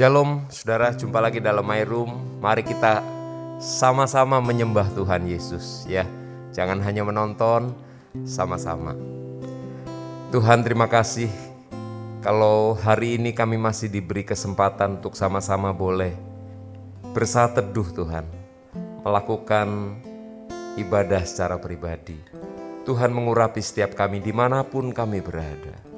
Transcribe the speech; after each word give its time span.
Shalom, 0.00 0.48
saudara. 0.48 0.96
Jumpa 0.96 1.20
lagi 1.20 1.44
dalam 1.44 1.60
My 1.60 1.84
Room. 1.84 2.40
Mari 2.40 2.64
kita 2.64 3.04
sama-sama 3.60 4.40
menyembah 4.40 4.88
Tuhan 4.96 5.28
Yesus, 5.28 5.84
ya. 5.84 6.08
Jangan 6.56 6.80
hanya 6.80 7.04
menonton, 7.04 7.76
sama-sama. 8.24 8.96
Tuhan, 10.32 10.64
terima 10.64 10.88
kasih 10.88 11.28
kalau 12.24 12.80
hari 12.80 13.20
ini 13.20 13.36
kami 13.36 13.60
masih 13.60 13.92
diberi 13.92 14.24
kesempatan 14.24 15.04
untuk 15.04 15.20
sama-sama 15.20 15.68
boleh 15.76 16.16
bersaat 17.12 17.60
teduh 17.60 17.92
Tuhan, 17.92 18.24
melakukan 19.04 20.00
ibadah 20.80 21.28
secara 21.28 21.60
pribadi. 21.60 22.16
Tuhan 22.88 23.12
mengurapi 23.12 23.60
setiap 23.60 23.92
kami 23.92 24.24
di 24.24 24.32
mana 24.32 24.64
pun 24.64 24.96
kami 24.96 25.20
berada. 25.20 25.89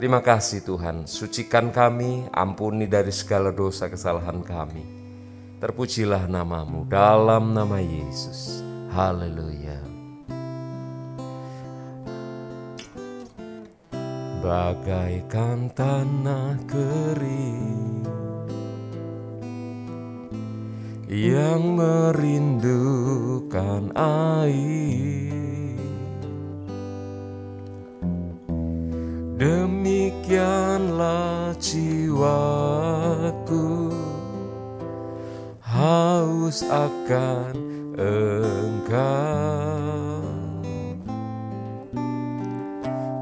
Terima 0.00 0.24
kasih 0.24 0.64
Tuhan, 0.64 1.04
sucikan 1.04 1.68
kami, 1.68 2.24
ampuni 2.32 2.88
dari 2.88 3.12
segala 3.12 3.52
dosa 3.52 3.84
kesalahan 3.84 4.40
kami. 4.40 4.80
Terpujilah 5.60 6.24
namamu 6.24 6.88
dalam 6.88 7.52
nama 7.52 7.84
Yesus. 7.84 8.64
Haleluya. 8.96 9.76
Bagaikan 14.40 15.68
tanah 15.76 16.56
kering 16.64 18.00
yang 21.12 21.76
merindukan 21.76 23.92
air 23.92 25.39
jiwaku 32.20 33.88
haus 35.64 36.60
akan 36.68 37.56
engkau. 37.96 39.08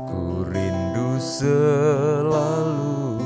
Ku 0.02 0.42
rindu 0.50 1.14
selalu 1.22 3.22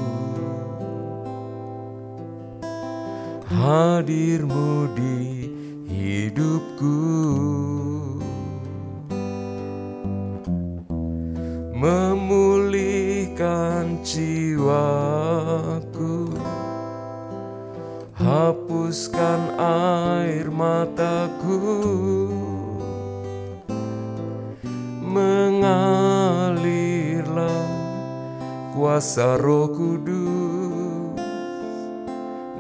hadirmu 3.48 4.92
di 4.92 5.48
hidupku 5.88 7.21
hapuskan 18.92 19.56
air 19.56 20.52
mataku. 20.52 21.64
Mengalirlah 25.00 25.72
kuasa 28.76 29.40
roh 29.40 29.72
kudus. 29.72 31.16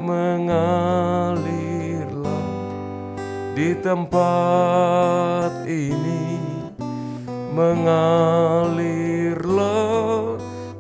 Mengalirlah 0.00 1.44
di 3.52 3.76
tempat 3.84 5.52
ini. 5.68 6.40
Mengalirlah 7.52 8.80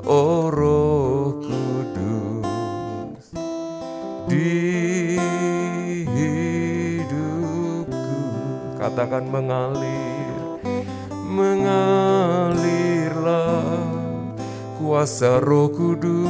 oh 0.08 0.48
katakan 8.92 9.24
mengalir 9.24 10.60
mengalirlah 11.24 11.72
kuasa 14.76 15.40
roh 15.40 15.72
kudus. 15.72 16.28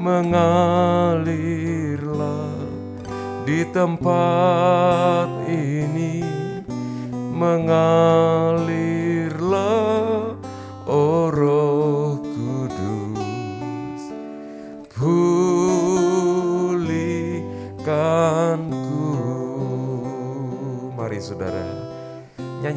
Mengalirlah 0.00 0.56
di 3.44 3.60
tempat 3.68 5.28
ini 5.44 6.24
mengalirlah 7.36 8.95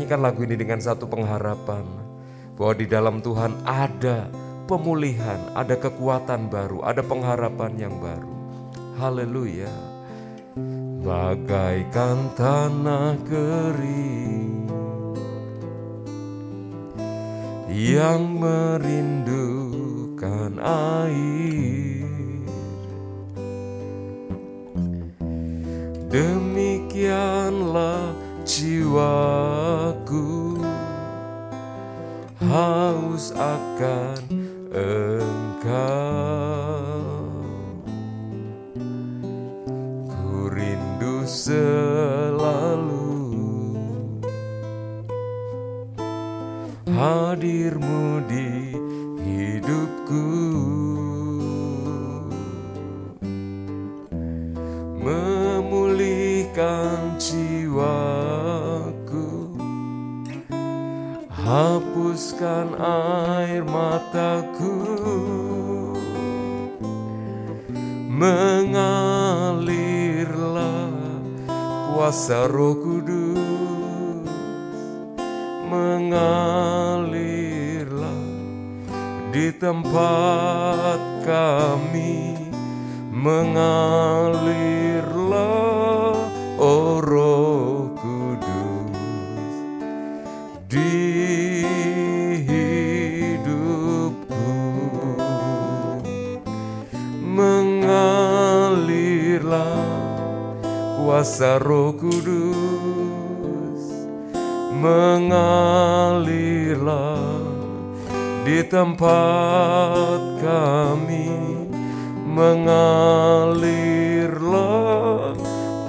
nyanyikan 0.10 0.26
lagu 0.26 0.42
ini 0.42 0.58
dengan 0.58 0.82
satu 0.82 1.06
pengharapan 1.06 1.86
bahwa 2.58 2.74
di 2.74 2.90
dalam 2.90 3.22
Tuhan 3.22 3.62
ada 3.62 4.26
pemulihan, 4.66 5.38
ada 5.54 5.78
kekuatan 5.78 6.50
baru, 6.50 6.82
ada 6.82 7.06
pengharapan 7.06 7.78
yang 7.78 7.94
baru. 8.02 8.34
Haleluya 8.98 9.70
bagaikan 11.06 12.34
tanah 12.34 13.22
kering 13.22 14.66
yang 17.70 18.34
merindukan 18.34 20.58
air. 20.58 22.10
Demikianlah 26.10 28.29
jiwaku 28.90 30.58
haus 32.42 33.30
akan 33.38 34.26
engkau. 34.74 36.10
selalu 41.30 43.06
hadirmu 46.90 48.26
di 48.26 48.59
hapuskan 62.20 62.76
air 62.76 63.64
mataku. 63.64 64.76
Mengalirlah 68.12 69.64
kuasa 71.96 72.52
roh 72.52 72.76
kudus. 72.76 74.28
Mengalirlah 75.72 76.36
di 79.32 79.56
tempat 79.56 81.00
kami. 81.24 82.36
Mengalirlah 83.16 83.80
kuasa 101.20 101.60
roh 101.60 101.92
kudus 102.00 102.32
mengalirlah 104.72 105.44
di 108.48 108.64
tempat 108.64 110.40
kami 110.40 111.68
mengalirlah 112.24 112.96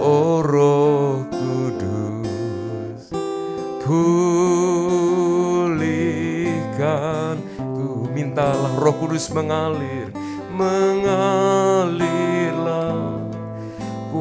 oh 0.03 0.43
roh 0.43 1.23
kudus. 1.31 3.15
Pulihkan 3.87 4.19
ku 7.79 8.11
mintalah 8.11 8.75
roh 8.83 8.99
kudus 8.99 9.31
mengalir 9.31 10.11
mengalirlah 10.51 11.30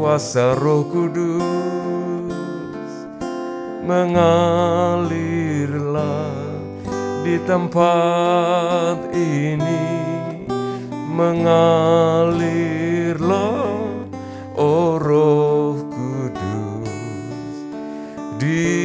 kuasa 0.09 0.57
roh 0.57 0.89
kudus 0.89 2.33
mengalirlah 3.85 5.13
di 7.21 7.37
tempat 7.45 9.13
ini 9.13 9.85
mengalirlah 11.13 12.25
oh 14.57 14.97
roh 14.97 15.77
kudus 15.93 16.89
di 18.41 18.78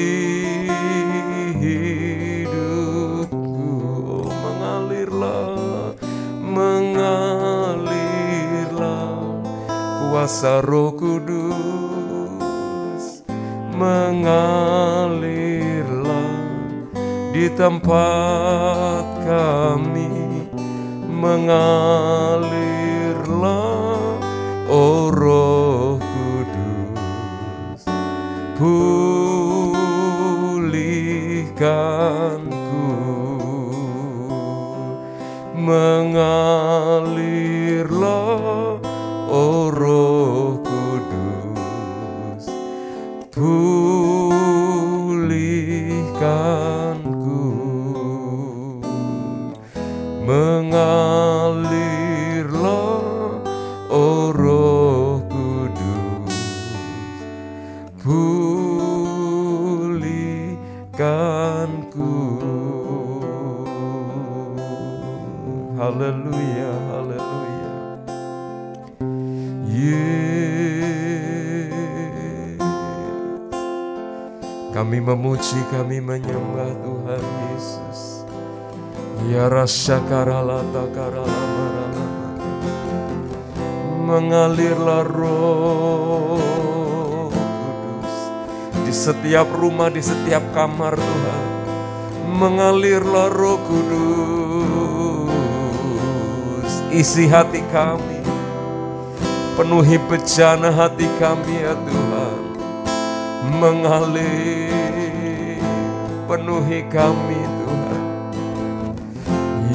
kuasa 10.24 10.64
roh 10.64 10.96
kudus 10.96 11.52
mengalirlah 13.76 15.20
di 17.28 17.52
tempat 17.52 19.04
kami 19.20 20.48
mengalirlah 21.12 22.56
oh 24.72 25.12
roh 25.12 25.63
Kami 74.74 74.98
memuji, 74.98 75.62
kami 75.70 76.02
menyembah 76.02 76.74
Tuhan 76.82 77.22
Yesus. 77.22 78.26
Ya 79.30 79.46
rasa 79.46 80.02
karalata 80.10 80.90
karala 80.90 81.86
Mengalirlah 84.02 85.06
roh 85.06 86.42
kudus 87.30 88.14
Di 88.82 88.90
setiap 88.90 89.46
rumah, 89.54 89.94
di 89.94 90.02
setiap 90.02 90.42
kamar 90.50 90.98
Tuhan. 90.98 91.44
Mengalirlah 92.34 93.30
roh 93.30 93.62
kudus 93.70 95.22
Isi 96.90 97.30
hati 97.30 97.62
kami. 97.70 98.26
Penuhi 99.54 100.02
bejana 100.10 100.74
hati 100.74 101.06
kami 101.22 101.62
ya 101.62 101.78
Tuhan 101.78 102.23
Mengalir. 103.60 104.72
Penuhi 106.24 106.80
kami 106.90 107.38
Tuhan. 107.38 108.02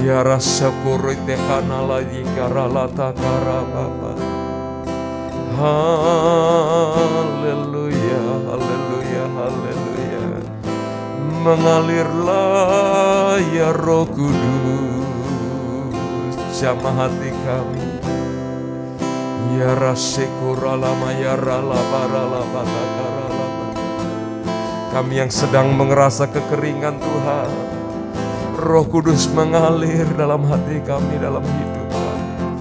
Ya 0.03 0.19
rasa 0.23 0.71
kurite 0.83 1.35
kanala 1.47 2.01
yikaralata 2.03 3.13
karababa 3.15 4.39
Haleluya, 5.59 6.07
haleluya, 8.47 9.27
haleluya. 9.27 10.39
Mengalirlah 11.43 13.43
ya 13.51 13.75
roh 13.75 14.07
kudus 14.07 15.03
Jamah 16.55 16.95
hati 16.95 17.35
kami. 17.43 17.99
Ya 19.59 19.75
rasikuralama 19.75 21.11
ya 21.19 21.35
ralabaralama 21.35 22.63
Kami 24.89 25.21
yang 25.21 25.29
sedang 25.29 25.77
mengerasa 25.77 26.25
kekeringan 26.25 26.97
Tuhan 26.97 27.69
Roh 28.59 28.83
Kudus 28.83 29.31
mengalir 29.31 30.03
dalam 30.19 30.43
hati 30.43 30.83
kami, 30.83 31.15
dalam 31.15 31.39
hidup 31.39 31.87
kami. 31.95 32.59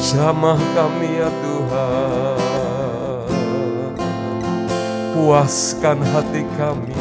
Jamah 0.00 0.56
kami 0.72 1.20
ya 1.20 1.28
Tuhan. 1.28 2.40
Puaskan 5.12 6.00
hati 6.00 6.40
kami. 6.56 6.96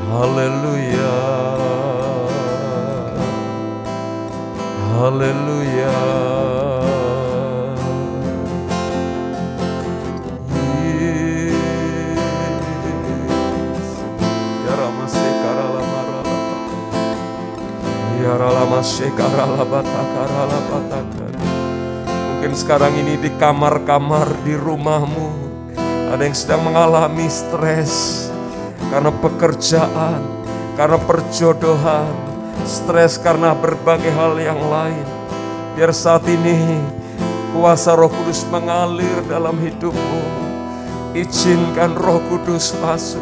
Haleluya. 0.07 1.19
Takara. 20.89 21.41
Mungkin 22.09 22.53
sekarang 22.57 22.93
ini 22.97 23.21
di 23.21 23.29
kamar-kamar 23.37 24.33
di 24.41 24.57
rumahmu 24.57 25.29
ada 26.09 26.25
yang 26.25 26.33
sedang 26.33 26.65
mengalami 26.65 27.29
stres 27.29 28.25
karena 28.89 29.13
pekerjaan, 29.13 30.21
karena 30.73 30.97
perjodohan, 31.05 32.26
stres 32.65 33.19
karena 33.21 33.53
berbagai 33.53 34.09
hal 34.15 34.39
yang 34.39 34.57
lain. 34.57 35.05
Biar 35.77 35.93
saat 35.93 36.25
ini 36.25 36.81
kuasa 37.53 37.93
Roh 37.93 38.09
Kudus 38.09 38.47
mengalir 38.49 39.21
dalam 39.29 39.59
hidupmu. 39.61 40.23
Izinkan 41.13 41.93
Roh 41.93 42.17
Kudus 42.31 42.73
masuk. 42.81 43.21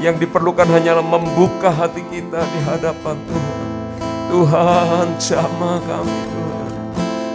Yang 0.00 0.24
diperlukan 0.24 0.64
hanyalah 0.64 1.04
membuka 1.04 1.68
hati 1.68 2.00
kita 2.08 2.40
di 2.40 2.58
hadapan 2.64 3.16
Tuhan. 3.28 3.60
Tuhan 4.30 5.06
jamah 5.20 5.78
kami 5.84 6.18
Tuhan. 6.28 6.72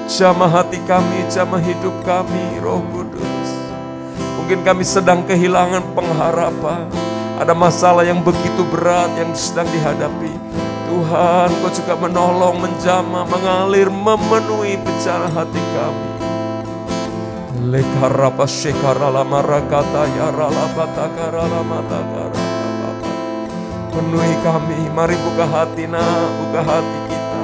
Jamah 0.06 0.50
hati 0.50 0.80
kami, 0.86 1.26
jamah 1.30 1.62
hidup 1.62 1.94
kami 2.06 2.62
Roh 2.62 2.82
Kudus. 2.90 3.50
Mungkin 4.42 4.62
kami 4.62 4.86
sedang 4.86 5.26
kehilangan 5.26 5.82
pengharapan. 5.98 6.86
Ada 7.36 7.52
masalah 7.52 8.06
yang 8.06 8.22
begitu 8.22 8.62
berat 8.70 9.12
yang 9.18 9.34
sedang 9.34 9.68
dihadapi. 9.68 10.55
Tuhan, 10.96 11.52
Kau 11.60 11.72
juga 11.76 12.08
menolong, 12.08 12.56
menjamah, 12.56 13.28
mengalir, 13.28 13.92
memenuhi 13.92 14.80
bencana 14.80 15.28
hati 15.28 15.60
kami. 15.76 16.10
Lekarapa 17.68 18.48
shekara 18.48 19.12
marakata 19.28 20.08
yarala 20.16 20.72
batakara 20.72 21.52
matakara. 21.68 22.44
Penuhi 23.92 24.40
kami, 24.40 24.88
mari 24.96 25.20
buka 25.20 25.44
hati 25.44 25.84
nak, 25.84 26.32
buka 26.40 26.64
hati 26.64 27.00
kita. 27.12 27.42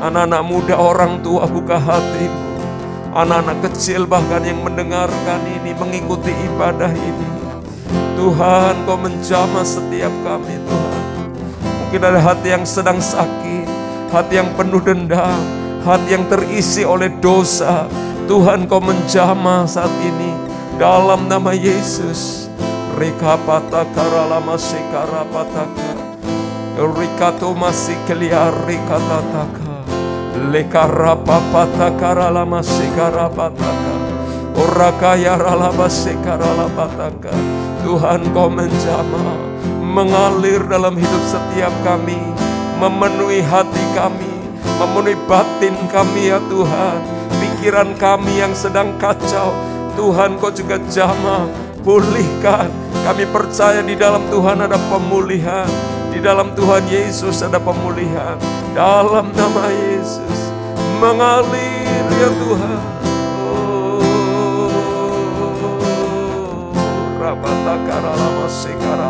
Anak-anak 0.00 0.42
muda, 0.48 0.80
orang 0.80 1.20
tua 1.20 1.44
buka 1.44 1.76
hatimu. 1.76 2.64
Anak-anak 3.12 3.60
kecil 3.68 4.08
bahkan 4.08 4.40
yang 4.40 4.64
mendengarkan 4.64 5.44
ini, 5.44 5.76
mengikuti 5.76 6.32
ibadah 6.48 6.88
ini. 6.96 7.28
Tuhan, 8.16 8.88
Kau 8.88 8.96
menjamah 8.96 9.68
setiap 9.68 10.12
kami 10.24 10.56
Tuhan. 10.64 10.89
Mungkin 11.90 12.06
ada 12.06 12.22
hati 12.22 12.54
yang 12.54 12.62
sedang 12.62 13.02
sakit, 13.02 13.66
hati 14.14 14.38
yang 14.38 14.54
penuh 14.54 14.78
dendam, 14.78 15.42
hati 15.82 16.14
yang 16.14 16.22
terisi 16.30 16.86
oleh 16.86 17.10
dosa. 17.18 17.90
Tuhan 18.30 18.70
kau 18.70 18.78
menjamah 18.78 19.66
saat 19.66 19.90
ini 19.98 20.30
dalam 20.78 21.26
nama 21.26 21.50
Yesus. 21.50 22.46
Rika 22.94 23.34
pataka 23.42 24.06
ralama 24.06 24.54
sekara 24.54 25.26
pataka. 25.34 25.90
Rikato 26.78 27.58
masih 27.58 27.98
keliar 28.06 28.54
rika 28.70 28.94
tataka. 29.10 29.82
Lekara 30.46 31.18
papataka 31.18 32.22
ralama 32.22 32.62
sekara 32.62 33.26
pataka. 33.26 33.94
Orakaya 34.54 35.34
ralama 35.34 35.90
sekara 35.90 36.70
pataka. 36.70 37.34
Tuhan 37.82 38.30
kau 38.30 38.46
menjamah 38.46 39.49
mengalir 39.90 40.62
dalam 40.70 40.94
hidup 40.94 41.22
setiap 41.26 41.74
kami, 41.82 42.16
memenuhi 42.78 43.42
hati 43.42 43.82
kami, 43.90 44.30
memenuhi 44.78 45.18
batin 45.26 45.74
kami 45.90 46.30
ya 46.30 46.38
Tuhan, 46.46 46.98
pikiran 47.42 47.98
kami 47.98 48.38
yang 48.38 48.54
sedang 48.54 48.94
kacau. 49.02 49.50
Tuhan 49.98 50.38
kau 50.38 50.54
juga 50.54 50.78
jamah, 50.86 51.50
pulihkan. 51.82 52.70
Kami 53.02 53.26
percaya 53.28 53.82
di 53.82 53.98
dalam 53.98 54.22
Tuhan 54.30 54.62
ada 54.62 54.78
pemulihan. 54.88 55.66
Di 56.14 56.22
dalam 56.22 56.54
Tuhan 56.54 56.86
Yesus 56.86 57.42
ada 57.42 57.58
pemulihan. 57.58 58.38
Dalam 58.70 59.34
nama 59.34 59.66
Yesus 59.68 60.38
mengalir 61.00 62.06
ya 62.20 62.28
Tuhan. 62.28 62.80
Oh, 63.50 64.00
Rabatakara 67.18 68.12
lama 68.14 68.46
sekara 68.46 69.09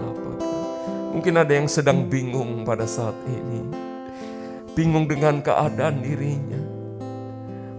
lapaka. 0.00 0.48
Mungkin 1.12 1.34
ada 1.36 1.52
yang 1.52 1.68
sedang 1.68 2.08
bingung 2.08 2.64
pada 2.64 2.88
saat 2.88 3.12
ini. 3.28 3.68
Bingung 4.72 5.04
dengan 5.04 5.44
keadaan 5.44 6.00
dirinya. 6.00 6.62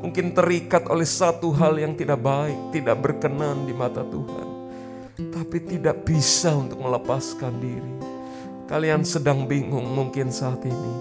Mungkin 0.05 0.38
terikat 0.38 0.86
oleh 0.86 1.10
satu 1.10 1.50
hal 1.58 1.82
yang 1.82 1.98
tidak 1.98 2.22
baik, 2.22 2.77
tidak 2.77 3.01
berkenan 3.01 3.65
di 3.65 3.74
mata 3.74 4.05
Tuhan. 4.05 4.48
Tapi 5.34 5.58
tidak 5.65 6.05
bisa 6.05 6.53
untuk 6.53 6.77
melepaskan 6.77 7.58
diri. 7.58 7.96
Kalian 8.70 9.01
sedang 9.01 9.50
bingung 9.50 9.89
mungkin 9.98 10.29
saat 10.29 10.62
ini. 10.62 10.94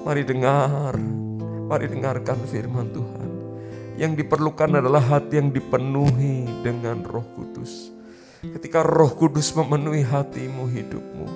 Mari 0.00 0.24
dengar, 0.24 0.96
mari 1.70 1.86
dengarkan 1.86 2.42
firman 2.50 2.90
Tuhan. 2.90 3.30
Yang 3.94 4.26
diperlukan 4.26 4.82
adalah 4.82 4.98
hati 4.98 5.38
yang 5.38 5.54
dipenuhi 5.54 6.50
dengan 6.66 7.06
roh 7.06 7.22
kudus. 7.38 7.94
Ketika 8.42 8.82
roh 8.82 9.14
kudus 9.14 9.54
memenuhi 9.54 10.02
hatimu, 10.02 10.66
hidupmu. 10.66 11.26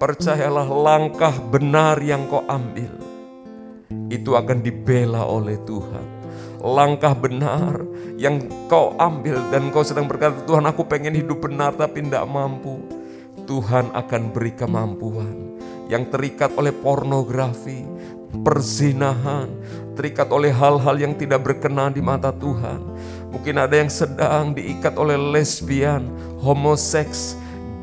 Percayalah 0.00 0.64
langkah 0.64 1.36
benar 1.52 2.00
yang 2.00 2.24
kau 2.24 2.40
ambil. 2.48 2.88
Itu 4.08 4.32
akan 4.32 4.64
dibela 4.64 5.28
oleh 5.28 5.60
Tuhan 5.68 6.16
langkah 6.66 7.14
benar 7.14 7.78
yang 8.18 8.42
kau 8.66 8.96
ambil 8.98 9.38
dan 9.54 9.70
kau 9.70 9.86
sedang 9.86 10.10
berkata 10.10 10.42
Tuhan 10.48 10.66
aku 10.66 10.82
pengen 10.88 11.14
hidup 11.14 11.46
benar 11.46 11.76
tapi 11.76 12.02
tidak 12.02 12.26
mampu. 12.26 12.80
Tuhan 13.46 13.94
akan 13.94 14.34
beri 14.34 14.58
kemampuan 14.58 15.46
yang 15.86 16.10
terikat 16.10 16.50
oleh 16.58 16.74
pornografi, 16.74 17.86
perzinahan, 18.40 19.48
terikat 19.96 20.28
oleh 20.28 20.52
hal-hal 20.52 20.96
yang 20.96 21.16
tidak 21.16 21.44
berkenan 21.44 21.92
di 21.92 22.04
mata 22.04 22.32
Tuhan. 22.34 22.80
Mungkin 23.32 23.56
ada 23.56 23.76
yang 23.76 23.92
sedang 23.92 24.56
diikat 24.56 24.96
oleh 24.96 25.16
lesbian, 25.16 26.08
homoseks, 26.40 27.36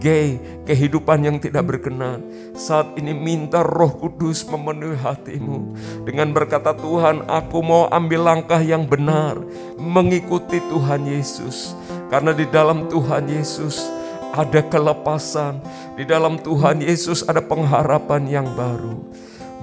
gay, 0.03 0.35
kehidupan 0.67 1.23
yang 1.23 1.37
tidak 1.39 1.63
berkenan. 1.63 2.19
Saat 2.53 2.99
ini 2.99 3.15
minta 3.15 3.63
roh 3.63 3.89
kudus 3.95 4.43
memenuhi 4.43 4.99
hatimu. 4.99 5.73
Dengan 6.03 6.35
berkata 6.35 6.75
Tuhan 6.75 7.23
aku 7.25 7.63
mau 7.63 7.83
ambil 7.87 8.27
langkah 8.27 8.59
yang 8.59 8.83
benar. 8.83 9.39
Mengikuti 9.79 10.59
Tuhan 10.67 11.07
Yesus. 11.07 11.71
Karena 12.11 12.35
di 12.35 12.43
dalam 12.45 12.91
Tuhan 12.91 13.31
Yesus 13.31 13.87
ada 14.35 14.59
kelepasan. 14.59 15.63
Di 15.95 16.03
dalam 16.03 16.35
Tuhan 16.41 16.83
Yesus 16.83 17.23
ada 17.23 17.39
pengharapan 17.39 18.27
yang 18.27 18.47
baru. 18.53 18.99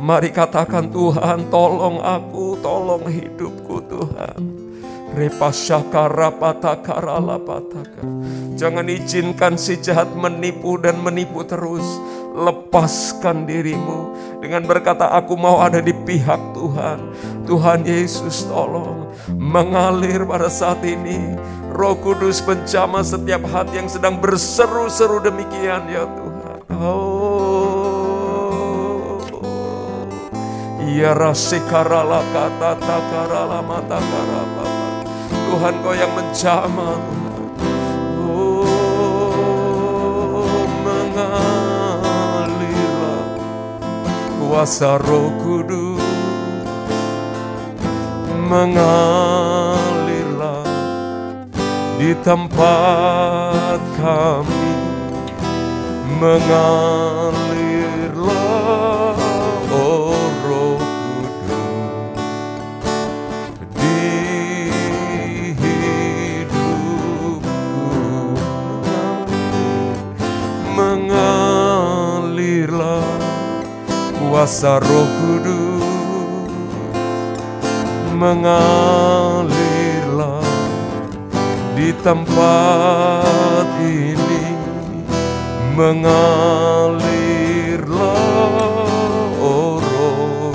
Mari 0.01 0.33
katakan 0.33 0.89
Tuhan 0.89 1.53
tolong 1.53 2.01
aku, 2.01 2.57
tolong 2.65 3.05
hidupku 3.05 3.85
Tuhan. 3.85 4.41
Jangan 8.57 8.87
izinkan 8.89 9.61
si 9.61 9.77
jahat 9.77 10.09
menipu 10.17 10.81
dan 10.81 11.05
menipu 11.05 11.45
terus. 11.45 11.85
Lepaskan 12.33 13.45
dirimu 13.45 14.17
dengan 14.41 14.65
berkata 14.65 15.13
aku 15.13 15.37
mau 15.37 15.61
ada 15.61 15.85
di 15.85 15.93
pihak 15.93 16.57
Tuhan. 16.57 16.99
Tuhan 17.45 17.85
Yesus 17.85 18.49
tolong 18.49 19.13
mengalir 19.37 20.25
pada 20.25 20.49
saat 20.49 20.81
ini. 20.81 21.37
Roh 21.77 22.01
Kudus 22.01 22.41
menjamah 22.49 23.05
setiap 23.05 23.45
hati 23.53 23.85
yang 23.85 23.91
sedang 23.93 24.17
berseru-seru 24.17 25.21
demikian 25.21 25.85
ya 25.93 26.09
Tuhan. 26.09 26.57
Oh. 26.73 27.20
Tuhan 35.51 35.75
kau 35.83 35.95
yang 35.95 36.11
menjamah 36.19 36.99
Oh 38.27 40.59
mengalirlah 40.83 41.39
kuasa 44.39 44.99
roh 44.99 45.31
kudus. 45.39 46.03
Mengalirlah 48.51 50.67
di 52.03 52.11
tempat 52.27 53.79
kami. 53.95 54.75
Mengalirlah 56.19 57.40
kuasa 74.51 74.83
roh 74.83 75.07
kudus 75.07 76.51
mengalirlah 78.19 79.47
di 81.79 81.95
tempat 82.03 83.71
ini 83.79 84.51
mengalirlah 85.79 86.19
oh 89.39 89.79
roh 89.79 90.51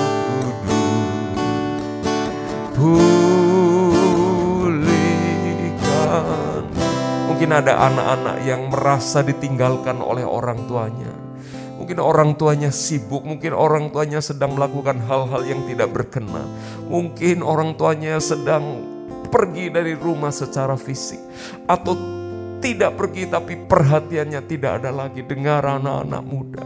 kudus. 0.68 1.08
Pulihkan. 2.75 3.48
Mungkin 7.32 7.48
ada 7.48 7.80
anak-anak 7.80 8.44
yang 8.44 8.68
merasa 8.68 9.24
ditinggalkan 9.24 10.04
oleh 10.04 10.28
orang 10.28 10.68
tuanya 10.68 11.25
Mungkin 11.86 12.01
orang 12.01 12.34
tuanya 12.34 12.74
sibuk, 12.74 13.22
mungkin 13.22 13.54
orang 13.54 13.94
tuanya 13.94 14.18
sedang 14.18 14.58
melakukan 14.58 15.06
hal-hal 15.06 15.46
yang 15.46 15.70
tidak 15.70 15.94
berkenan. 15.94 16.50
Mungkin 16.89 17.46
orang 17.46 17.77
tuanya 17.77 18.18
sedang 18.18 18.82
pergi 19.30 19.70
dari 19.70 19.94
rumah 19.94 20.34
secara 20.34 20.82
fisik 20.82 21.22
atau 21.70 21.94
tidak 22.58 22.98
pergi 22.98 23.30
tapi 23.30 23.70
perhatiannya 23.70 24.42
tidak 24.50 24.82
ada 24.82 24.89
lagi. 24.89 25.22
Dengar 25.22 25.62
anak-anak 25.62 26.24
muda 26.25 26.65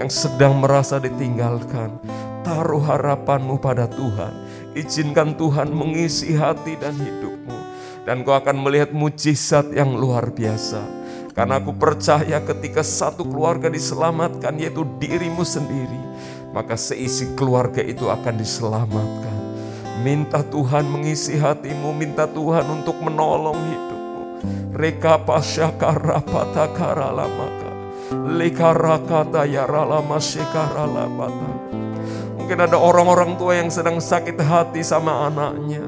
yang 0.00 0.08
sedang 0.08 0.56
merasa 0.56 0.96
ditinggalkan. 0.96 2.00
Taruh 2.40 2.80
harapanmu 2.80 3.60
pada 3.60 3.84
Tuhan. 3.92 4.32
Izinkan 4.72 5.36
Tuhan 5.36 5.68
mengisi 5.68 6.32
hati 6.32 6.80
dan 6.80 6.96
hidupmu. 6.96 7.60
Dan 8.08 8.24
kau 8.24 8.32
akan 8.32 8.56
melihat 8.56 8.88
mujizat 8.96 9.68
yang 9.76 9.92
luar 9.92 10.32
biasa. 10.32 10.95
Karena 11.36 11.60
aku 11.60 11.76
percaya 11.76 12.40
ketika 12.40 12.80
satu 12.80 13.28
keluarga 13.28 13.68
diselamatkan 13.68 14.56
yaitu 14.56 14.88
dirimu 14.96 15.44
sendiri. 15.44 16.00
Maka 16.56 16.80
seisi 16.80 17.36
keluarga 17.36 17.84
itu 17.84 18.08
akan 18.08 18.40
diselamatkan. 18.40 19.36
Minta 20.00 20.40
Tuhan 20.40 20.88
mengisi 20.88 21.36
hatimu, 21.36 21.92
minta 21.92 22.24
Tuhan 22.24 22.64
untuk 22.72 22.96
menolong 23.04 23.60
hidupmu. 23.68 24.22
Reka 24.72 25.28
pasyaka 25.28 25.92
rapata 26.00 26.72
karalamaka. 26.72 27.72
Leka 28.32 28.72
rakata 28.72 29.44
yaralama. 29.44 30.16
Mungkin 32.40 32.62
ada 32.62 32.78
orang-orang 32.78 33.34
tua 33.34 33.58
yang 33.58 33.68
sedang 33.68 33.98
sakit 33.98 34.38
hati 34.40 34.80
sama 34.80 35.26
anaknya. 35.26 35.82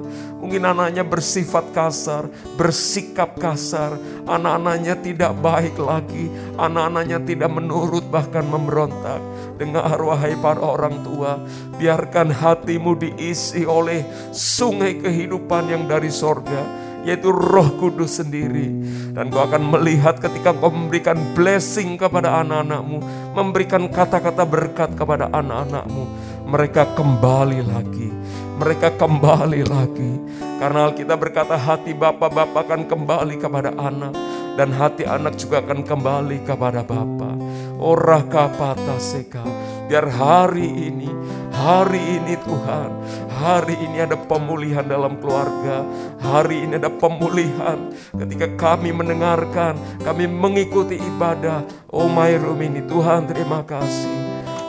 Mungkin 0.48 0.64
anaknya 0.64 1.04
bersifat 1.04 1.76
kasar, 1.76 2.24
bersikap 2.56 3.36
kasar. 3.36 4.00
Anak-anaknya 4.24 4.96
tidak 4.96 5.36
baik 5.44 5.76
lagi. 5.76 6.32
Anak-anaknya 6.56 7.20
tidak 7.20 7.52
menurut 7.52 8.08
bahkan 8.08 8.48
memberontak. 8.48 9.20
Dengar 9.60 10.00
wahai 10.00 10.40
para 10.40 10.56
orang 10.56 11.04
tua. 11.04 11.36
Biarkan 11.76 12.32
hatimu 12.32 12.96
diisi 12.96 13.68
oleh 13.68 14.08
sungai 14.32 14.96
kehidupan 14.96 15.68
yang 15.68 15.84
dari 15.84 16.08
sorga. 16.08 16.64
yaitu 17.06 17.30
roh 17.32 17.68
kudus 17.78 18.20
sendiri. 18.20 18.68
Dan 19.16 19.30
kau 19.32 19.40
akan 19.40 19.72
melihat 19.72 20.18
ketika 20.18 20.52
kau 20.52 20.68
memberikan 20.68 21.16
blessing 21.32 21.96
kepada 21.96 22.42
anak-anakmu, 22.44 22.98
memberikan 23.32 23.88
kata-kata 23.88 24.44
berkat 24.44 24.92
kepada 24.92 25.30
anak-anakmu, 25.32 26.04
mereka 26.48 26.84
kembali 26.92 27.60
lagi. 27.64 28.10
Mereka 28.58 28.98
kembali 28.98 29.62
lagi. 29.70 30.12
Karena 30.58 30.90
Alkitab 30.90 31.22
berkata 31.22 31.54
hati 31.54 31.94
bapak-bapak 31.94 32.66
akan 32.66 32.90
kembali 32.90 33.38
kepada 33.38 33.70
anak. 33.78 34.10
Dan 34.58 34.74
hati 34.74 35.06
anak 35.06 35.38
juga 35.38 35.62
akan 35.62 35.86
kembali 35.86 36.42
kepada 36.42 36.82
bapak. 36.82 37.38
Ora 37.78 38.26
kapata 38.26 38.98
seka. 38.98 39.46
Biar 39.86 40.10
hari 40.10 40.90
ini, 40.90 41.06
hari 41.54 42.18
ini 42.18 42.34
Tuhan, 42.42 42.90
hari 43.38 43.78
ini 43.78 44.02
ada 44.02 44.18
pemulihan 44.18 44.82
dalam 44.82 45.22
keluarga. 45.22 45.86
Hari 46.18 46.66
ini 46.66 46.82
ada 46.82 46.90
pemulihan 46.90 47.94
ketika 48.18 48.52
kami 48.58 48.90
mendengarkan, 48.90 49.78
kami 50.02 50.26
mengikuti 50.26 50.98
ibadah. 50.98 51.62
Oh 51.94 52.10
my 52.10 52.34
room 52.34 52.58
ini 52.60 52.82
Tuhan 52.84 53.30
terima 53.30 53.62
kasih. 53.62 54.12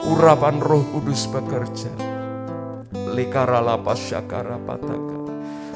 Urapan 0.08 0.62
roh 0.62 0.86
kudus 0.94 1.26
bekerja. 1.28 2.09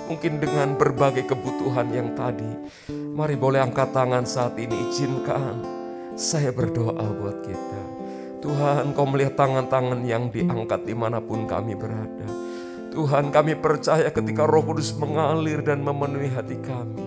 Mungkin 0.07 0.39
dengan 0.39 0.77
berbagai 0.77 1.25
kebutuhan 1.27 1.89
yang 1.89 2.13
tadi. 2.13 2.47
Mari 2.91 3.35
boleh 3.35 3.59
angkat 3.59 3.91
tangan 3.91 4.23
saat 4.23 4.53
ini 4.61 4.93
izinkan. 4.93 5.59
Saya 6.13 6.53
berdoa 6.53 7.01
buat 7.17 7.41
kita. 7.41 7.81
Tuhan 8.43 8.93
kau 8.93 9.07
melihat 9.07 9.39
tangan-tangan 9.39 10.03
yang 10.05 10.29
diangkat 10.29 10.83
di 10.85 10.93
mana 10.93 11.23
pun 11.23 11.47
kami 11.49 11.73
berada. 11.73 12.27
Tuhan 12.93 13.33
kami 13.33 13.57
percaya 13.57 14.13
ketika 14.13 14.45
roh 14.45 14.61
kudus 14.61 14.93
mengalir 14.93 15.65
dan 15.65 15.81
memenuhi 15.81 16.29
hati 16.29 16.61
kami. 16.61 17.01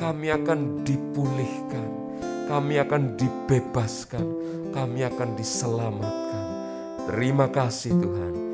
Kami 0.00 0.32
akan 0.32 0.88
dipulihkan. 0.88 1.90
Kami 2.48 2.80
akan 2.80 3.18
dibebaskan. 3.18 4.26
Kami 4.72 5.04
akan 5.04 5.28
diselamatkan. 5.36 6.44
Terima 7.10 7.52
kasih 7.52 7.92
Tuhan. 7.92 8.47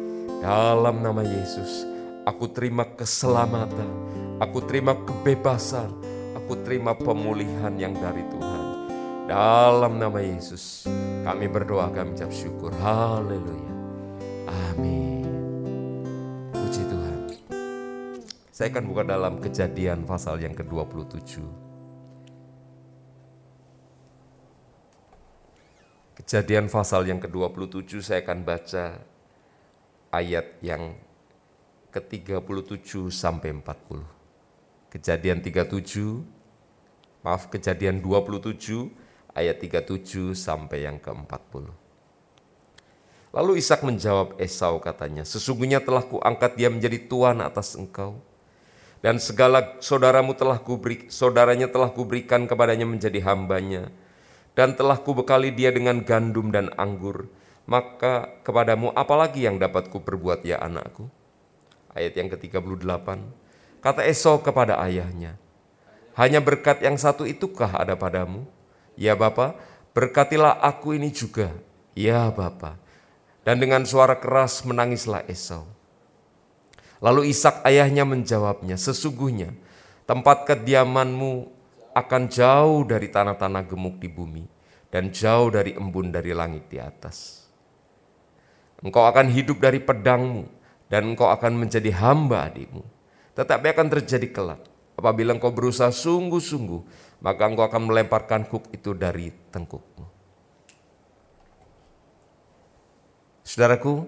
Dalam 0.45 1.01
nama 1.01 1.25
Yesus, 1.25 1.89
aku 2.29 2.53
terima 2.53 2.85
keselamatan. 2.85 3.89
Aku 4.45 4.61
terima 4.61 4.93
kebebasan. 4.93 5.89
Aku 6.37 6.61
terima 6.61 6.93
pemulihan 6.93 7.73
yang 7.81 7.97
dari 7.97 8.21
Tuhan. 8.29 8.63
Dalam 9.25 9.97
nama 9.97 10.21
Yesus, 10.21 10.85
kami 11.25 11.49
berdoa, 11.49 11.89
kami 11.89 12.13
ucap 12.13 12.29
syukur. 12.29 12.77
Haleluya. 12.77 13.73
Amin. 14.69 15.25
Puji 16.53 16.93
Tuhan. 16.93 17.19
Saya 18.53 18.69
akan 18.69 18.85
buka 18.85 19.03
dalam 19.09 19.41
kejadian 19.41 20.05
pasal 20.05 20.45
yang 20.45 20.53
ke-27. 20.53 21.41
Kejadian 26.21 26.69
pasal 26.69 27.09
yang 27.09 27.17
ke-27 27.17 28.05
saya 28.05 28.21
akan 28.21 28.45
baca 28.45 29.14
ayat 30.15 30.63
yang 30.63 30.95
ke-37 31.91 33.11
sampai 33.11 33.51
40. 33.59 34.03
Kejadian 34.95 35.43
37, 35.43 36.23
maaf 37.27 37.51
kejadian 37.51 37.99
27 37.99 38.91
ayat 39.35 39.59
37 39.59 40.39
sampai 40.39 40.87
yang 40.87 41.03
ke-40. 41.03 41.67
Lalu 43.35 43.59
Ishak 43.59 43.83
menjawab 43.83 44.39
Esau 44.39 44.79
katanya, 44.79 45.27
sesungguhnya 45.27 45.83
telah 45.83 46.07
kuangkat 46.07 46.55
dia 46.55 46.71
menjadi 46.71 47.03
tuan 47.11 47.43
atas 47.43 47.75
engkau. 47.75 48.23
Dan 49.03 49.19
segala 49.19 49.77
saudaramu 49.83 50.39
telah 50.39 50.63
kuberi, 50.63 51.11
saudaranya 51.11 51.67
telah 51.67 51.91
kuberikan 51.91 52.47
kepadanya 52.47 52.87
menjadi 52.87 53.21
hambanya. 53.27 53.91
Dan 54.55 54.79
telah 54.79 54.97
kubekali 55.03 55.51
dia 55.51 55.75
dengan 55.75 55.99
gandum 56.07 56.55
dan 56.55 56.71
anggur. 56.79 57.27
Maka 57.65 58.29
kepadamu 58.45 58.93
apalagi 58.93 59.49
yang 59.49 59.57
dapat 59.57 59.89
kuperbuat 59.89 60.45
ya 60.45 60.61
anakku? 60.61 61.09
Ayat 61.97 62.19
yang 62.19 62.29
ke-38. 62.29 63.09
Kata 63.81 64.01
Esau 64.05 64.41
kepada 64.41 64.81
ayahnya, 64.85 65.37
hanya 66.17 66.39
berkat 66.39 66.81
yang 66.85 66.95
satu 66.95 67.27
itukah 67.27 67.75
ada 67.75 67.99
padamu? 67.99 68.47
Ya 68.95 69.19
Bapa, 69.19 69.59
berkatilah 69.93 70.61
aku 70.63 70.97
ini 70.97 71.11
juga. 71.11 71.53
Ya 71.97 72.31
Bapa. 72.31 72.77
Dan 73.45 73.61
dengan 73.61 73.85
suara 73.85 74.17
keras 74.17 74.65
menangislah 74.65 75.27
Esau. 75.29 75.69
Lalu 77.05 77.29
Ishak 77.29 77.61
ayahnya 77.69 78.09
menjawabnya, 78.09 78.81
sesungguhnya 78.81 79.53
tempat 80.09 80.49
kediamanmu 80.49 81.53
akan 81.93 82.23
jauh 82.33 82.83
dari 82.89 83.13
tanah-tanah 83.13 83.63
gemuk 83.69 84.01
di 84.01 84.09
bumi 84.09 84.45
dan 84.89 85.13
jauh 85.13 85.53
dari 85.53 85.77
embun 85.77 86.09
dari 86.09 86.33
langit 86.33 86.71
di 86.73 86.81
atas. 86.81 87.45
Engkau 88.85 89.09
akan 89.09 89.33
hidup 89.33 89.65
dari 89.65 89.81
pedangmu 89.81 90.45
dan 90.93 91.17
engkau 91.17 91.33
akan 91.33 91.57
menjadi 91.57 91.89
hamba 91.97 92.53
adikmu. 92.53 92.85
Tetapi 93.33 93.67
akan 93.73 93.89
terjadi 93.89 94.29
kelak 94.29 94.61
apabila 94.95 95.33
engkau 95.33 95.51
berusaha 95.51 95.89
sungguh-sungguh 95.89 97.11
maka 97.25 97.49
engkau 97.49 97.65
akan 97.65 97.89
melemparkan 97.89 98.45
kuk 98.45 98.69
itu 98.77 98.93
dari 98.93 99.33
tengkukmu. 99.49 100.05
Saudaraku, 103.45 104.05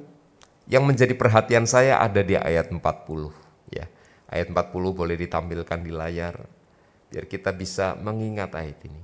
yang 0.67 0.85
menjadi 0.85 1.15
perhatian 1.17 1.65
saya 1.65 2.03
ada 2.03 2.21
di 2.21 2.37
ayat 2.37 2.69
40 2.69 2.83
ya. 3.73 3.87
Ayat 4.27 4.51
40 4.51 4.93
boleh 4.93 5.17
ditampilkan 5.17 5.81
di 5.81 5.93
layar 5.95 6.35
biar 7.07 7.25
kita 7.31 7.55
bisa 7.55 7.95
mengingat 7.97 8.53
ayat 8.53 8.77
ini. 8.85 9.03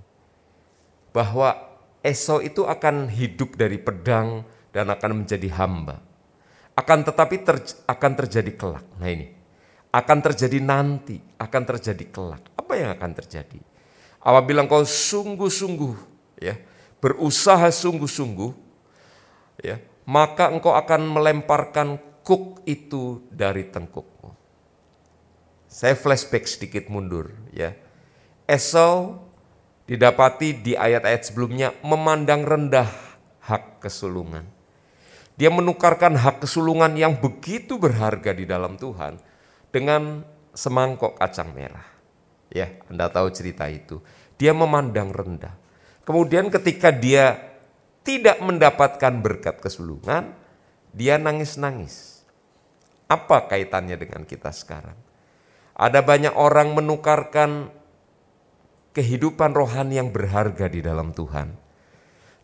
Bahwa 1.14 1.54
Esau 2.02 2.42
itu 2.42 2.66
akan 2.66 3.06
hidup 3.06 3.54
dari 3.54 3.78
pedang 3.78 4.42
dan 4.72 4.88
akan 4.88 5.22
menjadi 5.22 5.48
hamba. 5.54 6.00
Akan 6.72 7.04
tetapi 7.04 7.44
ter, 7.44 7.60
akan 7.84 8.12
terjadi 8.16 8.52
kelak. 8.56 8.86
Nah 8.96 9.08
ini, 9.12 9.28
akan 9.92 10.18
terjadi 10.24 10.58
nanti, 10.58 11.20
akan 11.36 11.62
terjadi 11.68 12.04
kelak. 12.08 12.42
Apa 12.56 12.72
yang 12.80 12.90
akan 12.96 13.12
terjadi? 13.12 13.60
Apabila 14.24 14.64
engkau 14.64 14.80
sungguh-sungguh 14.80 15.94
ya, 16.40 16.56
berusaha 16.98 17.68
sungguh-sungguh 17.68 18.50
ya, 19.60 19.76
maka 20.08 20.48
engkau 20.48 20.72
akan 20.72 21.12
melemparkan 21.12 22.00
kuk 22.24 22.64
itu 22.64 23.20
dari 23.28 23.68
tengkukmu. 23.68 24.32
Saya 25.68 25.96
flashback 25.96 26.48
sedikit 26.48 26.88
mundur 26.88 27.32
ya. 27.52 27.76
Esau 28.48 29.24
didapati 29.88 30.56
di 30.56 30.72
ayat-ayat 30.76 31.28
sebelumnya 31.28 31.72
memandang 31.84 32.44
rendah 32.44 32.88
hak 33.42 33.80
kesulungan. 33.82 34.46
Dia 35.36 35.48
menukarkan 35.48 36.16
hak 36.16 36.44
kesulungan 36.44 36.92
yang 36.96 37.16
begitu 37.16 37.80
berharga 37.80 38.36
di 38.36 38.44
dalam 38.44 38.76
Tuhan 38.76 39.16
dengan 39.72 40.22
semangkok 40.52 41.16
kacang 41.16 41.56
merah. 41.56 41.88
Ya, 42.52 42.68
Anda 42.92 43.08
tahu 43.08 43.32
cerita 43.32 43.64
itu. 43.68 44.04
Dia 44.36 44.52
memandang 44.52 45.08
rendah. 45.08 45.56
Kemudian 46.04 46.52
ketika 46.52 46.92
dia 46.92 47.56
tidak 48.02 48.42
mendapatkan 48.42 49.22
berkat 49.22 49.62
kesulungan, 49.62 50.36
dia 50.92 51.16
nangis-nangis. 51.16 52.26
Apa 53.08 53.48
kaitannya 53.48 53.96
dengan 53.96 54.28
kita 54.28 54.52
sekarang? 54.52 54.98
Ada 55.72 56.04
banyak 56.04 56.36
orang 56.36 56.76
menukarkan 56.76 57.72
kehidupan 58.92 59.56
rohani 59.56 59.96
yang 59.96 60.12
berharga 60.12 60.68
di 60.68 60.84
dalam 60.84 61.16
Tuhan 61.16 61.56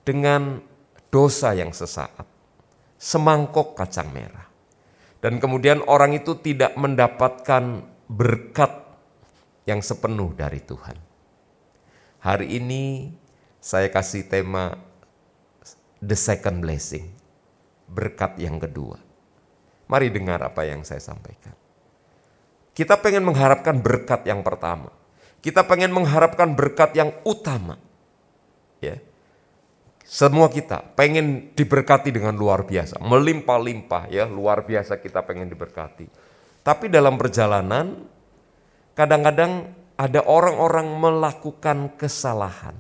dengan 0.05 0.65
dosa 1.13 1.53
yang 1.53 1.77
sesaat, 1.77 2.25
semangkok 2.99 3.79
kacang 3.79 4.11
merah. 4.11 4.51
Dan 5.19 5.39
kemudian 5.43 5.83
orang 5.87 6.15
itu 6.15 6.39
tidak 6.39 6.75
mendapatkan 6.79 7.83
berkat 8.07 8.71
yang 9.67 9.83
sepenuh 9.83 10.35
dari 10.35 10.63
Tuhan. 10.63 10.95
Hari 12.23 12.47
ini 12.59 13.15
saya 13.59 13.91
kasih 13.91 14.27
tema 14.27 14.79
The 15.99 16.15
Second 16.15 16.63
Blessing, 16.63 17.11
berkat 17.91 18.39
yang 18.39 18.63
kedua. 18.63 18.99
Mari 19.91 20.13
dengar 20.15 20.39
apa 20.45 20.63
yang 20.69 20.87
saya 20.87 21.03
sampaikan. 21.03 21.57
Kita 22.77 22.95
pengen 23.03 23.27
mengharapkan 23.27 23.83
berkat 23.83 24.23
yang 24.23 24.47
pertama. 24.47 24.95
Kita 25.43 25.67
pengen 25.67 25.91
mengharapkan 25.91 26.55
berkat 26.55 26.95
yang 26.95 27.11
utama. 27.27 27.75
Ya. 28.79 29.03
Semua 30.09 30.49
kita 30.49 30.97
pengen 30.97 31.53
diberkati 31.53 32.09
dengan 32.09 32.33
luar 32.33 32.65
biasa, 32.65 32.97
melimpah-limpah 32.97 34.09
ya, 34.09 34.25
luar 34.25 34.65
biasa 34.65 34.97
kita 35.05 35.21
pengen 35.21 35.53
diberkati. 35.53 36.09
Tapi 36.65 36.89
dalam 36.89 37.21
perjalanan 37.21 38.09
kadang-kadang 38.97 39.69
ada 40.01 40.25
orang-orang 40.25 40.89
melakukan 40.97 41.93
kesalahan. 42.01 42.73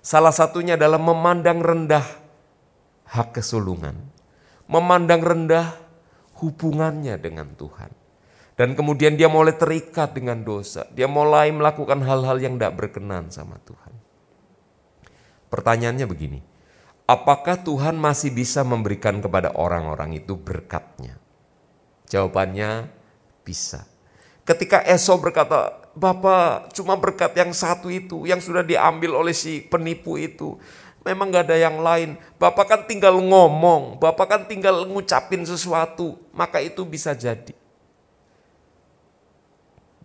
Salah 0.00 0.32
satunya 0.32 0.80
adalah 0.80 0.96
memandang 0.96 1.60
rendah 1.60 2.06
hak 3.12 3.36
kesulungan, 3.36 4.00
memandang 4.72 5.20
rendah 5.20 5.76
hubungannya 6.40 7.20
dengan 7.20 7.52
Tuhan. 7.60 7.92
Dan 8.56 8.72
kemudian 8.72 9.20
dia 9.20 9.28
mulai 9.28 9.52
terikat 9.52 10.16
dengan 10.16 10.40
dosa. 10.40 10.88
Dia 10.96 11.04
mulai 11.04 11.52
melakukan 11.52 12.00
hal-hal 12.00 12.40
yang 12.40 12.56
tidak 12.56 12.72
berkenan 12.80 13.28
sama 13.28 13.60
Tuhan. 13.68 13.85
Pertanyaannya 15.46 16.06
begini, 16.10 16.40
apakah 17.06 17.62
Tuhan 17.62 17.94
masih 17.94 18.34
bisa 18.34 18.66
memberikan 18.66 19.22
kepada 19.22 19.54
orang-orang 19.54 20.18
itu 20.18 20.34
berkatnya? 20.34 21.18
Jawabannya 22.10 22.90
bisa. 23.46 23.86
Ketika 24.46 24.82
Esau 24.86 25.18
berkata, 25.18 25.86
Bapak 25.96 26.76
cuma 26.76 26.92
berkat 26.94 27.32
yang 27.34 27.56
satu 27.56 27.88
itu, 27.88 28.28
yang 28.28 28.38
sudah 28.38 28.60
diambil 28.60 29.16
oleh 29.16 29.32
si 29.32 29.64
penipu 29.64 30.20
itu. 30.20 30.60
Memang 31.02 31.32
gak 31.32 31.48
ada 31.48 31.56
yang 31.56 31.80
lain. 31.80 32.20
Bapak 32.36 32.66
kan 32.66 32.80
tinggal 32.84 33.16
ngomong, 33.16 33.96
Bapak 33.96 34.26
kan 34.26 34.42
tinggal 34.44 34.84
ngucapin 34.84 35.46
sesuatu, 35.46 36.18
maka 36.36 36.60
itu 36.60 36.84
bisa 36.84 37.16
jadi. 37.16 37.54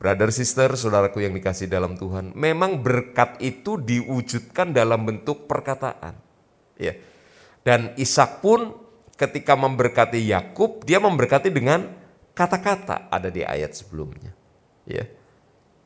Brother, 0.02 0.34
sister, 0.34 0.74
saudaraku 0.74 1.22
yang 1.22 1.38
dikasih 1.38 1.70
dalam 1.70 1.94
Tuhan, 1.94 2.34
memang 2.34 2.82
berkat 2.82 3.38
itu 3.38 3.78
diwujudkan 3.78 4.74
dalam 4.74 5.06
bentuk 5.06 5.46
perkataan. 5.46 6.18
Ya. 6.74 6.98
Dan 7.62 7.94
Ishak 7.94 8.42
pun 8.42 8.74
ketika 9.14 9.54
memberkati 9.54 10.18
Yakub, 10.26 10.82
dia 10.90 10.98
memberkati 10.98 11.54
dengan 11.54 11.86
kata-kata 12.34 13.14
ada 13.14 13.30
di 13.30 13.46
ayat 13.46 13.78
sebelumnya. 13.78 14.34
Ya. 14.90 15.06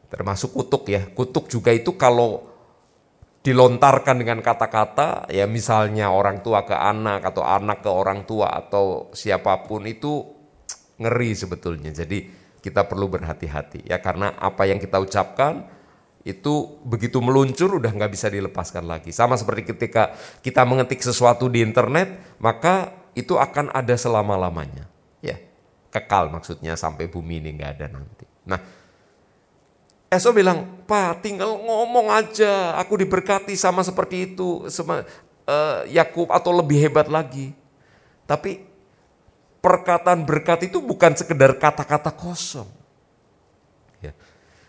Termasuk 0.07 0.55
kutuk 0.55 0.87
ya. 0.87 1.03
Kutuk 1.11 1.51
juga 1.51 1.75
itu 1.75 1.99
kalau 1.99 2.47
dilontarkan 3.43 4.15
dengan 4.15 4.39
kata-kata, 4.39 5.27
ya 5.27 5.43
misalnya 5.43 6.15
orang 6.15 6.39
tua 6.39 6.63
ke 6.63 6.71
anak 6.71 7.35
atau 7.35 7.43
anak 7.43 7.83
ke 7.83 7.91
orang 7.91 8.23
tua 8.23 8.47
atau 8.47 9.11
siapa 9.11 9.67
pun 9.67 9.83
itu 9.83 10.23
ngeri 11.03 11.35
sebetulnya. 11.35 11.91
Jadi 11.91 12.44
kita 12.65 12.89
perlu 12.89 13.05
berhati-hati 13.05 13.85
ya 13.85 14.01
karena 14.01 14.33
apa 14.41 14.65
yang 14.65 14.81
kita 14.81 14.97
ucapkan 14.97 15.69
itu 16.25 16.81
begitu 16.81 17.21
meluncur 17.21 17.77
udah 17.77 17.93
nggak 17.93 18.09
bisa 18.09 18.33
dilepaskan 18.33 18.89
lagi. 18.89 19.13
Sama 19.13 19.37
seperti 19.37 19.69
ketika 19.77 20.17
kita 20.41 20.65
mengetik 20.65 21.05
sesuatu 21.05 21.45
di 21.45 21.61
internet, 21.61 22.17
maka 22.41 22.97
itu 23.13 23.37
akan 23.37 23.69
ada 23.69 23.93
selama-lamanya. 23.93 24.89
Ya, 25.21 25.37
kekal 25.93 26.33
maksudnya 26.33 26.73
sampai 26.73 27.05
bumi 27.05 27.45
ini 27.45 27.61
nggak 27.61 27.71
ada 27.77 27.85
nanti. 27.93 28.25
Nah, 28.49 28.57
Esau 30.09 30.33
bilang, 30.33 30.81
Pak 30.89 31.21
tinggal 31.21 31.61
ngomong 31.61 32.09
aja, 32.09 32.73
aku 32.81 32.97
diberkati 33.05 33.53
sama 33.53 33.85
seperti 33.85 34.33
itu, 34.33 34.65
sama 34.73 35.05
uh, 35.45 35.85
Yakub 35.85 36.33
atau 36.33 36.49
lebih 36.57 36.89
hebat 36.89 37.05
lagi. 37.05 37.53
Tapi 38.25 38.65
perkataan 39.65 40.29
berkat 40.29 40.69
itu 40.69 40.77
bukan 40.77 41.17
sekedar 41.17 41.57
kata-kata 41.57 42.13
kosong. 42.13 42.69
Ya. 43.97 44.13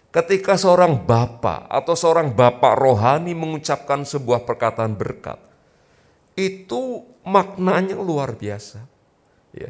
Ketika 0.09 0.57
seorang 0.57 1.05
bapak 1.05 1.69
atau 1.69 1.93
seorang 1.93 2.33
bapak 2.33 2.73
rohani 2.81 3.37
mengucapkan 3.37 4.09
sebuah 4.09 4.49
perkataan 4.49 4.97
berkat, 4.97 5.37
itu 6.33 7.05
maknanya 7.29 8.01
luar 8.01 8.33
biasa. 8.33 8.89
Ya. 9.53 9.69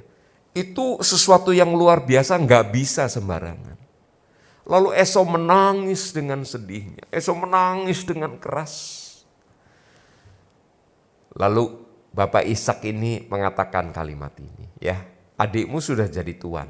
Itu 0.55 1.03
sesuatu 1.03 1.51
yang 1.51 1.75
luar 1.75 2.07
biasa 2.07 2.39
nggak 2.39 2.71
bisa 2.71 3.11
sembarangan. 3.11 3.75
Lalu 4.63 4.95
Esau 4.95 5.27
menangis 5.27 6.15
dengan 6.15 6.47
sedihnya. 6.47 7.03
Esau 7.11 7.35
menangis 7.35 8.07
dengan 8.07 8.39
keras. 8.39 9.03
Lalu 11.35 11.83
Bapak 12.15 12.47
Ishak 12.47 12.81
ini 12.89 13.29
mengatakan 13.29 13.93
kalimat 13.93 14.33
ini, 14.41 14.65
ya 14.81 15.16
adikmu 15.37 15.79
sudah 15.81 16.09
jadi 16.09 16.33
tuan. 16.37 16.69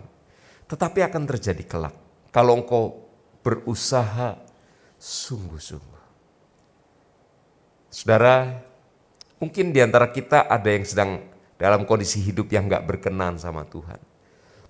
Tetapi 0.66 0.98
akan 1.07 1.22
terjadi 1.31 1.62
kelak 1.62 1.94
kalau 2.35 2.59
engkau 2.59 3.07
berusaha 3.46 4.42
sungguh-sungguh. 4.98 6.05
Saudara, 7.87 8.61
mungkin 9.38 9.70
di 9.70 9.81
antara 9.81 10.11
kita 10.11 10.50
ada 10.50 10.68
yang 10.68 10.85
sedang 10.85 11.11
dalam 11.57 11.88
kondisi 11.88 12.20
hidup 12.20 12.52
yang 12.52 12.68
gak 12.68 12.85
berkenan 12.85 13.40
sama 13.40 13.64
Tuhan. 13.64 13.96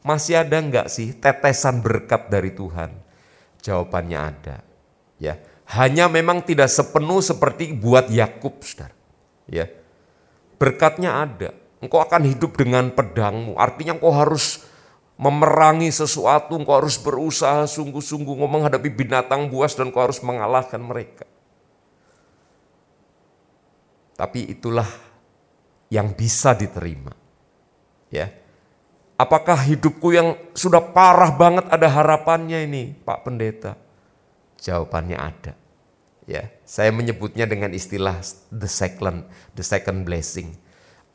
Masih 0.07 0.39
ada 0.39 0.63
nggak 0.63 0.87
sih 0.87 1.19
tetesan 1.19 1.83
berkat 1.83 2.31
dari 2.31 2.55
Tuhan? 2.55 2.95
Jawabannya 3.59 4.19
ada. 4.23 4.63
Ya, 5.19 5.43
hanya 5.67 6.07
memang 6.07 6.47
tidak 6.47 6.71
sepenuh 6.71 7.19
seperti 7.19 7.75
buat 7.75 8.07
Yakub, 8.07 8.63
saudara. 8.63 8.95
Ya, 9.51 9.67
berkatnya 10.63 11.27
ada, 11.27 11.51
engkau 11.87 12.03
akan 12.03 12.27
hidup 12.27 12.59
dengan 12.59 12.91
pedangmu. 12.91 13.55
Artinya 13.55 13.95
engkau 13.95 14.11
harus 14.11 14.67
memerangi 15.17 15.89
sesuatu, 15.89 16.59
engkau 16.59 16.83
harus 16.83 16.99
berusaha 16.99 17.65
sungguh-sungguh 17.65 18.35
menghadapi 18.37 18.91
binatang 18.93 19.49
buas 19.49 19.73
dan 19.79 19.89
engkau 19.89 20.05
harus 20.05 20.21
mengalahkan 20.21 20.83
mereka. 20.83 21.25
Tapi 24.19 24.51
itulah 24.51 24.89
yang 25.89 26.13
bisa 26.13 26.53
diterima. 26.53 27.15
Ya. 28.11 28.33
Apakah 29.17 29.57
hidupku 29.57 30.13
yang 30.13 30.37
sudah 30.53 30.93
parah 30.93 31.33
banget 31.33 31.65
ada 31.73 31.89
harapannya 31.89 32.69
ini, 32.69 32.93
Pak 33.01 33.25
Pendeta? 33.25 33.73
Jawabannya 34.61 35.17
ada. 35.17 35.53
Ya, 36.27 36.53
saya 36.67 36.91
menyebutnya 36.91 37.47
dengan 37.47 37.71
istilah 37.71 38.19
the 38.51 38.67
second 38.67 39.31
the 39.55 39.63
second 39.63 40.03
blessing 40.03 40.59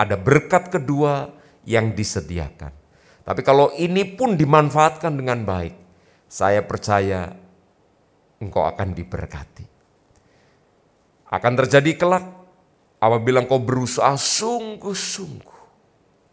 ada 0.01 0.17
berkat 0.17 0.73
kedua 0.73 1.29
yang 1.65 1.93
disediakan. 1.93 2.73
Tapi 3.21 3.41
kalau 3.45 3.69
ini 3.77 4.01
pun 4.17 4.33
dimanfaatkan 4.33 5.13
dengan 5.13 5.45
baik, 5.45 5.77
saya 6.25 6.65
percaya 6.65 7.29
engkau 8.41 8.65
akan 8.65 8.97
diberkati. 8.97 9.65
Akan 11.31 11.53
terjadi 11.55 11.95
kelak 11.95 12.25
apabila 12.97 13.45
engkau 13.45 13.61
berusaha 13.61 14.17
sungguh-sungguh, 14.17 15.61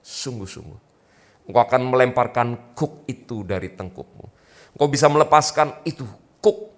sungguh-sungguh. 0.01 0.81
Engkau 1.49 1.63
akan 1.65 1.83
melemparkan 1.93 2.49
kuk 2.73 3.05
itu 3.09 3.45
dari 3.45 3.73
tengkukmu. 3.73 4.27
Engkau 4.77 4.89
bisa 4.89 5.13
melepaskan 5.13 5.77
itu 5.85 6.09
kuk, 6.41 6.73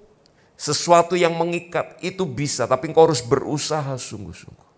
sesuatu 0.58 1.14
yang 1.14 1.38
mengikat 1.38 1.98
itu 2.02 2.26
bisa, 2.26 2.66
tapi 2.66 2.90
engkau 2.90 3.10
harus 3.10 3.22
berusaha 3.22 3.94
sungguh-sungguh. 3.94 4.69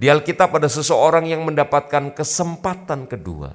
Di 0.00 0.08
Alkitab 0.08 0.56
ada 0.56 0.64
seseorang 0.64 1.28
yang 1.28 1.44
mendapatkan 1.44 2.16
kesempatan 2.16 3.04
kedua. 3.04 3.52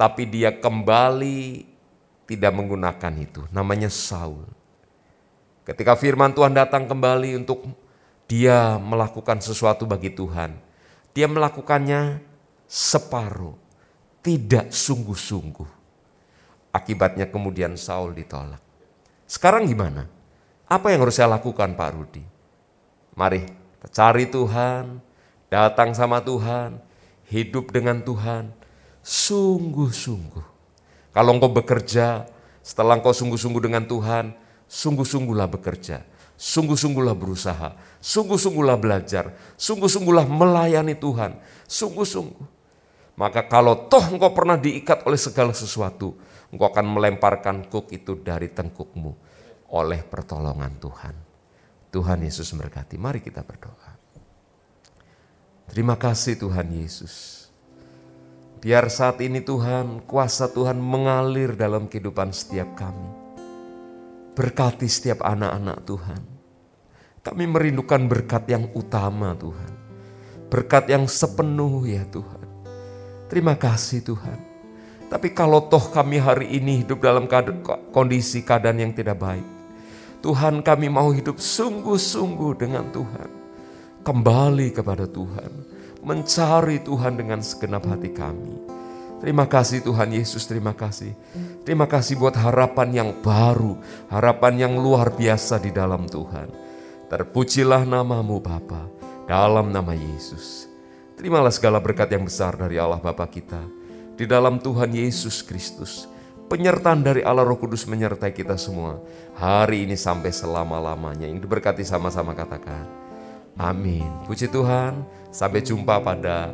Tapi 0.00 0.24
dia 0.24 0.48
kembali 0.56 1.68
tidak 2.24 2.52
menggunakan 2.56 3.12
itu. 3.20 3.44
Namanya 3.52 3.92
Saul. 3.92 4.48
Ketika 5.68 5.92
firman 6.00 6.32
Tuhan 6.32 6.56
datang 6.56 6.88
kembali 6.88 7.36
untuk 7.44 7.68
dia 8.24 8.80
melakukan 8.80 9.44
sesuatu 9.44 9.84
bagi 9.84 10.08
Tuhan. 10.08 10.56
Dia 11.12 11.28
melakukannya 11.28 12.24
separuh. 12.64 13.52
Tidak 14.24 14.72
sungguh-sungguh. 14.72 15.68
Akibatnya 16.72 17.28
kemudian 17.28 17.76
Saul 17.76 18.16
ditolak. 18.16 18.64
Sekarang 19.28 19.68
gimana? 19.68 20.08
Apa 20.64 20.96
yang 20.96 21.04
harus 21.04 21.20
saya 21.20 21.28
lakukan 21.28 21.76
Pak 21.76 21.90
Rudi? 21.92 22.24
Mari 23.12 23.44
cari 23.92 24.24
Tuhan, 24.32 25.11
datang 25.52 25.92
sama 25.92 26.24
Tuhan, 26.24 26.80
hidup 27.28 27.68
dengan 27.76 28.00
Tuhan, 28.00 28.48
sungguh-sungguh. 29.04 30.48
Kalau 31.12 31.36
engkau 31.36 31.52
bekerja, 31.52 32.24
setelah 32.64 32.96
engkau 32.96 33.12
sungguh-sungguh 33.12 33.60
dengan 33.60 33.84
Tuhan, 33.84 34.32
sungguh-sungguhlah 34.64 35.52
bekerja, 35.52 36.08
sungguh-sungguhlah 36.40 37.12
berusaha, 37.12 37.76
sungguh-sungguhlah 38.00 38.80
belajar, 38.80 39.36
sungguh-sungguhlah 39.60 40.24
melayani 40.24 40.96
Tuhan, 40.96 41.36
sungguh-sungguh. 41.68 42.64
Maka 43.20 43.44
kalau 43.44 43.92
toh 43.92 44.08
engkau 44.08 44.32
pernah 44.32 44.56
diikat 44.56 45.04
oleh 45.04 45.20
segala 45.20 45.52
sesuatu, 45.52 46.16
engkau 46.48 46.72
akan 46.72 46.96
melemparkan 46.96 47.68
kuk 47.68 47.92
itu 47.92 48.16
dari 48.16 48.48
tengkukmu 48.48 49.12
oleh 49.68 50.00
pertolongan 50.00 50.72
Tuhan. 50.80 51.12
Tuhan 51.92 52.24
Yesus 52.24 52.48
memberkati. 52.56 52.96
Mari 52.96 53.20
kita 53.20 53.44
berdoa. 53.44 53.91
Terima 55.72 55.96
kasih 55.96 56.36
Tuhan 56.36 56.68
Yesus. 56.68 57.48
Biar 58.60 58.92
saat 58.92 59.24
ini 59.24 59.40
Tuhan, 59.40 60.04
kuasa 60.04 60.44
Tuhan 60.52 60.76
mengalir 60.76 61.56
dalam 61.56 61.88
kehidupan 61.88 62.28
setiap 62.28 62.76
kami. 62.76 63.08
Berkati 64.36 64.84
setiap 64.84 65.24
anak-anak 65.24 65.80
Tuhan. 65.88 66.22
Kami 67.24 67.44
merindukan 67.48 68.04
berkat 68.04 68.52
yang 68.52 68.68
utama 68.76 69.32
Tuhan. 69.32 69.72
Berkat 70.52 70.92
yang 70.92 71.08
sepenuh 71.08 71.88
ya 71.88 72.04
Tuhan. 72.04 72.44
Terima 73.32 73.56
kasih 73.56 74.04
Tuhan. 74.04 74.44
Tapi 75.08 75.32
kalau 75.32 75.72
toh 75.72 75.88
kami 75.88 76.20
hari 76.20 76.52
ini 76.52 76.84
hidup 76.84 77.00
dalam 77.00 77.24
kondisi 77.96 78.44
keadaan 78.44 78.76
yang 78.76 78.92
tidak 78.92 79.16
baik. 79.16 79.48
Tuhan 80.20 80.60
kami 80.60 80.92
mau 80.92 81.08
hidup 81.16 81.40
sungguh-sungguh 81.40 82.60
dengan 82.60 82.92
Tuhan 82.92 83.41
kembali 84.02 84.74
kepada 84.74 85.06
Tuhan, 85.06 85.50
mencari 86.02 86.82
Tuhan 86.82 87.14
dengan 87.14 87.40
segenap 87.40 87.86
hati 87.86 88.10
kami. 88.10 88.58
Terima 89.22 89.46
kasih 89.46 89.86
Tuhan 89.86 90.10
Yesus, 90.10 90.50
terima 90.50 90.74
kasih. 90.74 91.14
Terima 91.62 91.86
kasih 91.86 92.18
buat 92.18 92.34
harapan 92.34 92.90
yang 92.90 93.10
baru, 93.22 93.78
harapan 94.10 94.66
yang 94.66 94.74
luar 94.82 95.14
biasa 95.14 95.62
di 95.62 95.70
dalam 95.70 96.10
Tuhan. 96.10 96.50
Terpujilah 97.06 97.86
namamu 97.86 98.42
Bapa 98.42 98.90
dalam 99.30 99.70
nama 99.70 99.94
Yesus. 99.94 100.66
Terimalah 101.14 101.54
segala 101.54 101.78
berkat 101.78 102.10
yang 102.10 102.26
besar 102.26 102.58
dari 102.58 102.82
Allah 102.82 102.98
Bapa 102.98 103.30
kita. 103.30 103.62
Di 104.18 104.26
dalam 104.26 104.58
Tuhan 104.58 104.90
Yesus 104.90 105.46
Kristus. 105.46 106.10
Penyertaan 106.50 107.00
dari 107.00 107.22
Allah 107.22 107.46
Roh 107.46 107.56
Kudus 107.56 107.86
menyertai 107.86 108.34
kita 108.34 108.58
semua. 108.58 108.98
Hari 109.38 109.86
ini 109.86 109.94
sampai 109.94 110.34
selama-lamanya. 110.34 111.30
Yang 111.30 111.46
diberkati 111.46 111.86
sama-sama 111.86 112.34
katakan. 112.34 113.01
Amin. 113.60 114.08
Puji 114.24 114.48
Tuhan. 114.48 115.04
Sampai 115.32 115.64
jumpa 115.64 116.00
pada 116.00 116.52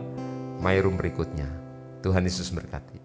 My 0.63 0.79
Room 0.79 0.99
berikutnya. 0.99 1.47
Tuhan 2.03 2.27
Yesus 2.27 2.51
berkati. 2.55 2.98